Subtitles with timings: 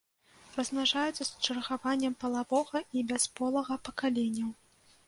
[0.55, 4.51] Размнажаюцца з чаргаваннем палавога і бясполага пакаленняў.